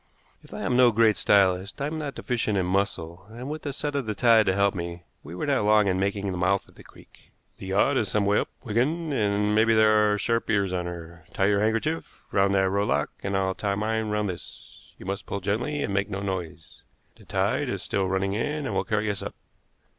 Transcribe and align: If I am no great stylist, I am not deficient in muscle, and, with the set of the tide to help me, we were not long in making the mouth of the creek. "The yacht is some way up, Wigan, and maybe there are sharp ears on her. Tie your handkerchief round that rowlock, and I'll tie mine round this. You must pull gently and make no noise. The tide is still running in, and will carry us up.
If 0.41 0.51
I 0.51 0.61
am 0.61 0.75
no 0.75 0.91
great 0.91 1.15
stylist, 1.15 1.79
I 1.79 1.85
am 1.85 1.99
not 1.99 2.15
deficient 2.15 2.57
in 2.57 2.65
muscle, 2.65 3.27
and, 3.29 3.51
with 3.51 3.61
the 3.61 3.71
set 3.71 3.93
of 3.93 4.07
the 4.07 4.15
tide 4.15 4.47
to 4.47 4.55
help 4.55 4.73
me, 4.73 5.03
we 5.21 5.35
were 5.35 5.45
not 5.45 5.63
long 5.63 5.85
in 5.85 5.99
making 5.99 6.31
the 6.31 6.39
mouth 6.39 6.67
of 6.67 6.73
the 6.73 6.83
creek. 6.83 7.31
"The 7.59 7.67
yacht 7.67 7.97
is 7.97 8.07
some 8.07 8.25
way 8.25 8.39
up, 8.39 8.49
Wigan, 8.63 9.13
and 9.13 9.53
maybe 9.53 9.75
there 9.75 10.11
are 10.11 10.17
sharp 10.17 10.49
ears 10.49 10.73
on 10.73 10.87
her. 10.87 11.23
Tie 11.35 11.45
your 11.45 11.59
handkerchief 11.61 12.25
round 12.31 12.55
that 12.55 12.67
rowlock, 12.71 13.11
and 13.21 13.37
I'll 13.37 13.53
tie 13.53 13.75
mine 13.75 14.09
round 14.09 14.29
this. 14.29 14.91
You 14.97 15.05
must 15.05 15.27
pull 15.27 15.39
gently 15.39 15.83
and 15.83 15.93
make 15.93 16.09
no 16.09 16.19
noise. 16.21 16.81
The 17.17 17.25
tide 17.25 17.69
is 17.69 17.83
still 17.83 18.07
running 18.07 18.33
in, 18.33 18.65
and 18.65 18.73
will 18.73 18.83
carry 18.83 19.07
us 19.11 19.21
up. 19.21 19.35